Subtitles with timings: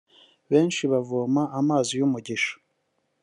[0.49, 2.53] benshi bavoma amazi y’umugisha